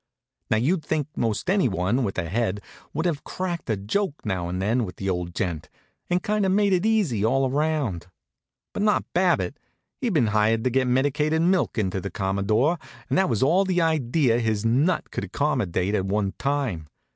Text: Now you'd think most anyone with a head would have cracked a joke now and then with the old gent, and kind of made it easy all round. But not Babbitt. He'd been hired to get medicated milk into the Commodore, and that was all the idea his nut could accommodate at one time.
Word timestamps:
Now 0.49 0.57
you'd 0.57 0.83
think 0.83 1.09
most 1.15 1.47
anyone 1.47 2.03
with 2.03 2.17
a 2.17 2.27
head 2.27 2.61
would 2.91 3.05
have 3.05 3.23
cracked 3.23 3.69
a 3.69 3.77
joke 3.77 4.15
now 4.25 4.49
and 4.49 4.59
then 4.59 4.83
with 4.83 4.95
the 4.95 5.11
old 5.11 5.35
gent, 5.35 5.69
and 6.09 6.23
kind 6.23 6.43
of 6.43 6.51
made 6.51 6.73
it 6.73 6.87
easy 6.87 7.23
all 7.23 7.47
round. 7.51 8.07
But 8.73 8.81
not 8.81 9.05
Babbitt. 9.13 9.59
He'd 9.99 10.13
been 10.15 10.25
hired 10.33 10.63
to 10.63 10.71
get 10.71 10.87
medicated 10.87 11.43
milk 11.43 11.77
into 11.77 12.01
the 12.01 12.09
Commodore, 12.09 12.79
and 13.09 13.17
that 13.19 13.29
was 13.29 13.43
all 13.43 13.63
the 13.63 13.79
idea 13.81 14.39
his 14.39 14.65
nut 14.65 15.11
could 15.11 15.25
accommodate 15.25 15.93
at 15.93 16.07
one 16.07 16.31
time. 16.39 16.87